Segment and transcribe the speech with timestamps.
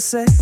[0.00, 0.37] say?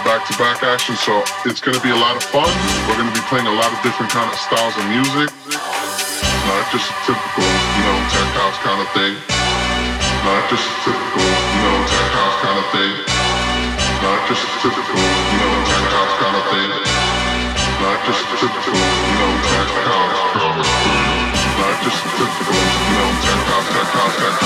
[0.00, 0.96] Did I just say?
[0.96, 2.48] So it's to be a lot of fun.
[2.88, 5.28] We're to be playing a lot of different kind of styles of music.
[6.48, 9.12] Not just a typical, you know, tech house kind of thing.
[10.24, 12.94] Not just a typical, you know, tech house kind of thing.
[14.00, 16.70] Not just a typical, you know, tech house kind of thing.
[17.76, 21.04] Not just a typical, you know, tech house kind of thing.
[21.60, 24.45] Not just a typical, you know, tech house, tech house, tech house,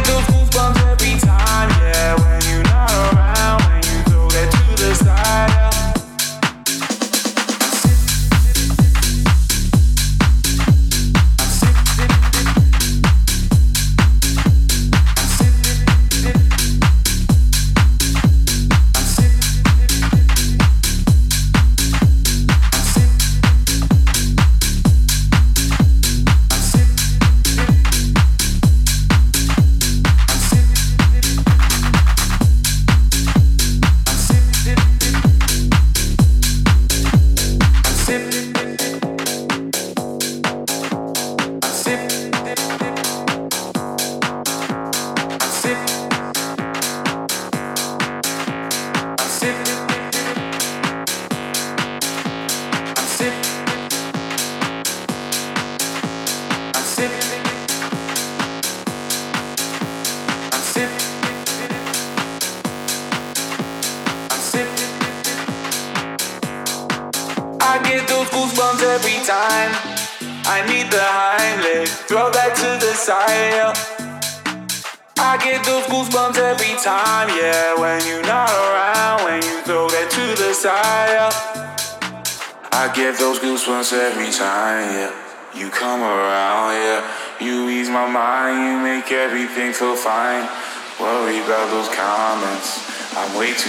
[0.00, 0.41] tu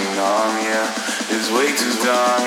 [0.01, 0.89] numb, yeah.
[1.29, 2.42] It's way too dumb,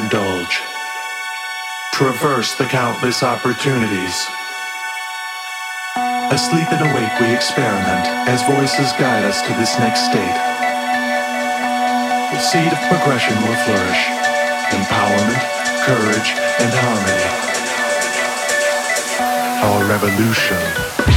[0.00, 0.60] indulge.
[1.92, 4.26] Traverse the countless opportunities.
[6.30, 10.38] Asleep and awake, we experiment as voices guide us to this next state.
[12.34, 14.02] The seed of progression will flourish.
[14.74, 15.44] Empowerment,
[15.86, 17.54] courage, and harmony.
[19.62, 21.13] Our revolution.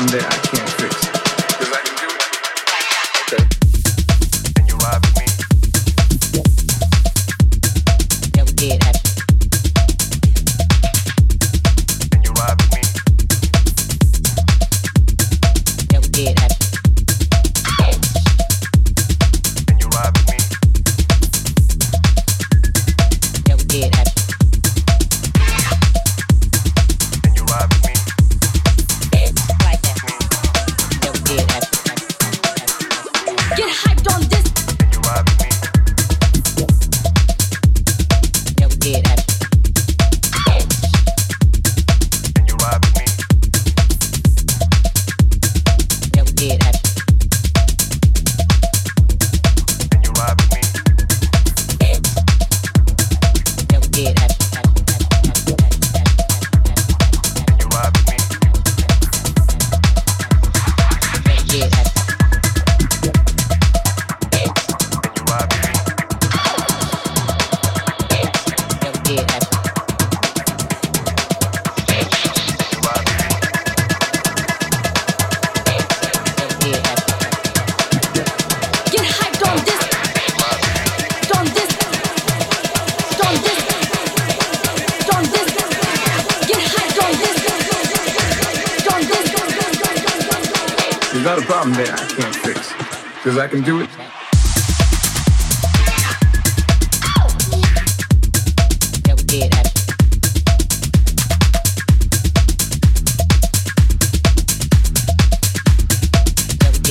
[0.00, 0.59] someday I can.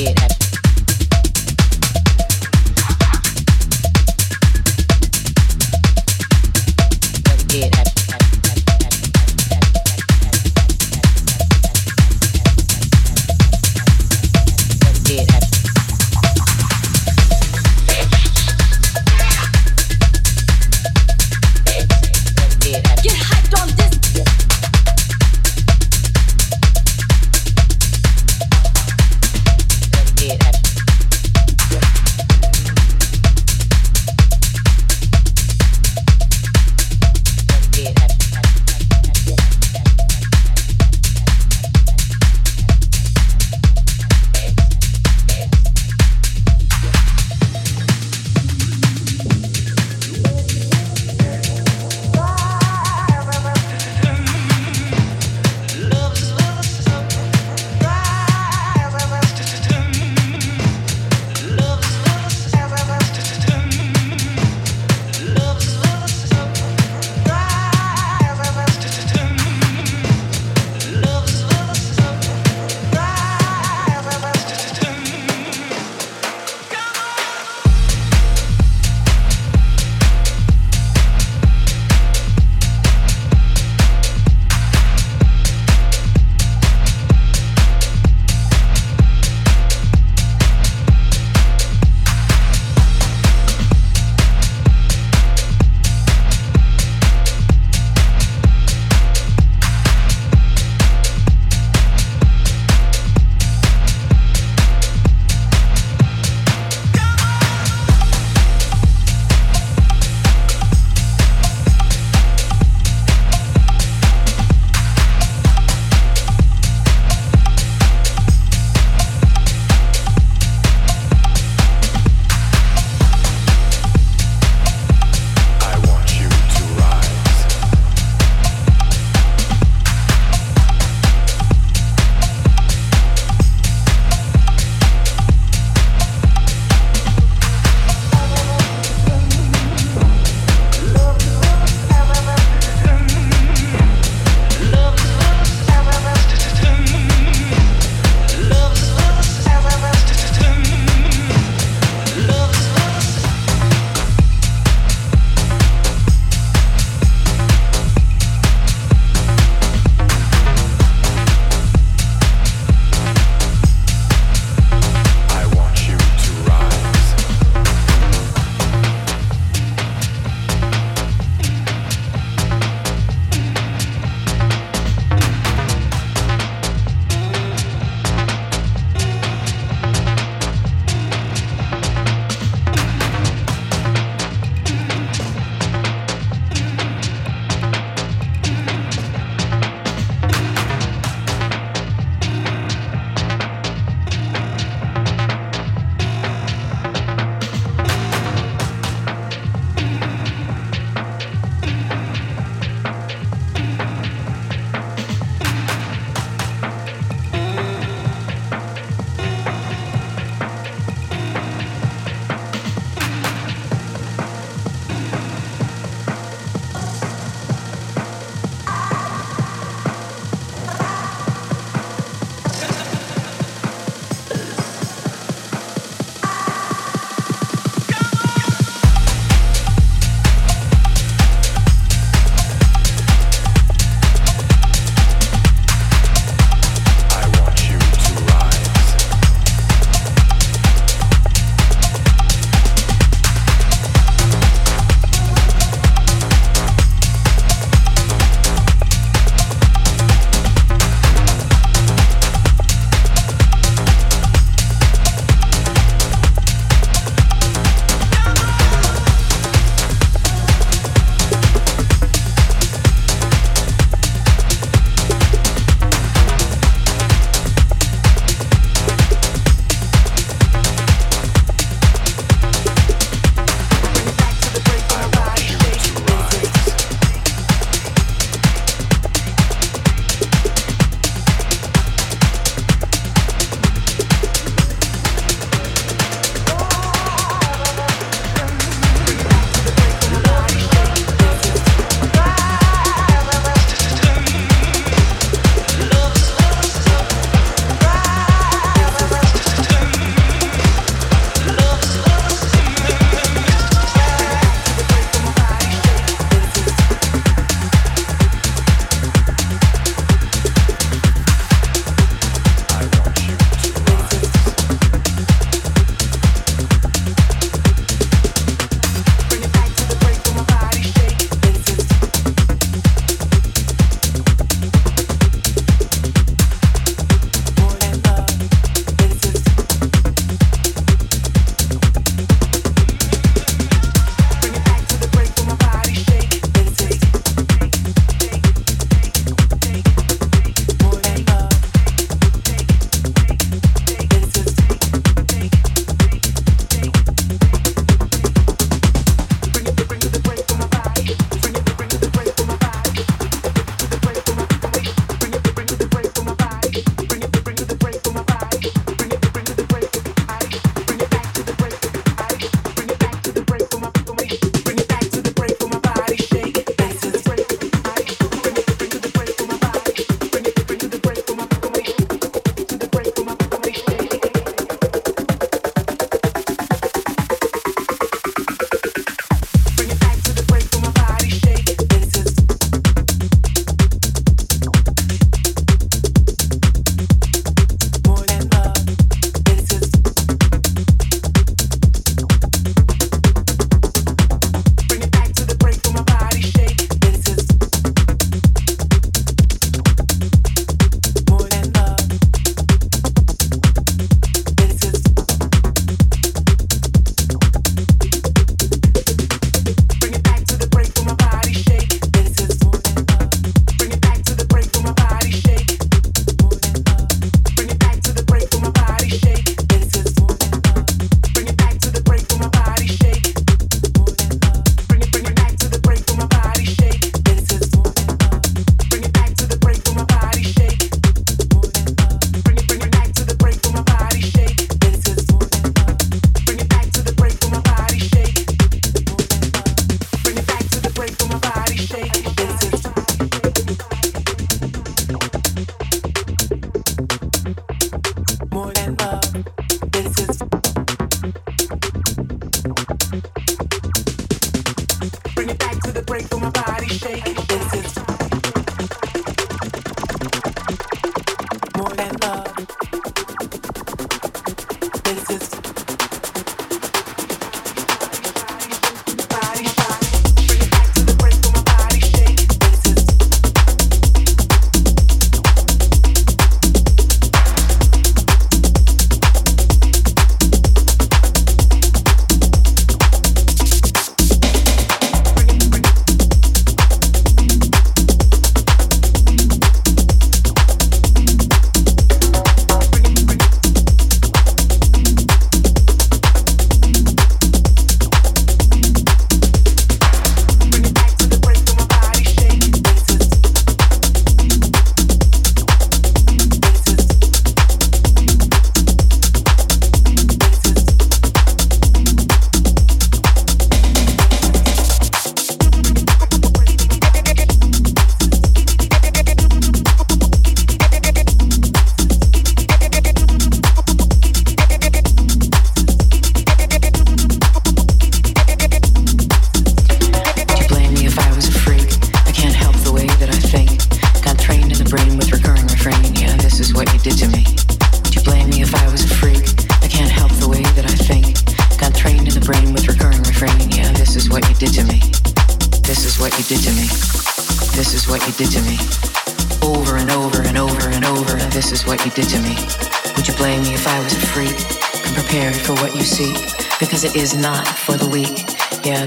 [0.05, 0.38] Get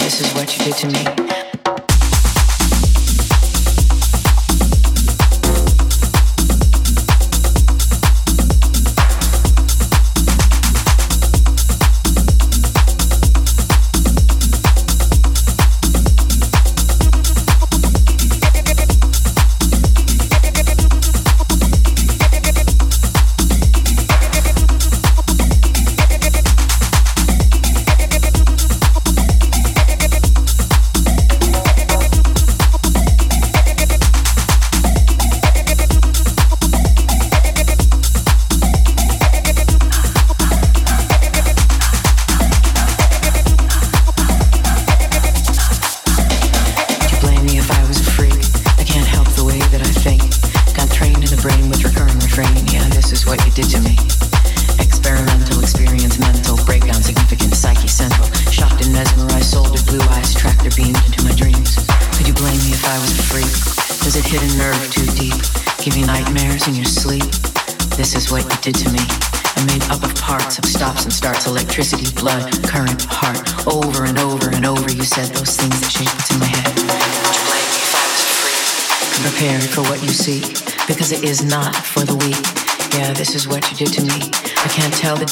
[0.03, 1.32] This is what you did to me.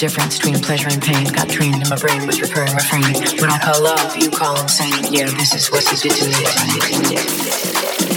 [0.00, 3.02] Difference between pleasure and pain got trained in my brain with recurring refrain.
[3.38, 5.12] When I call love, you call insane.
[5.12, 8.09] Yeah, this is what you did to me.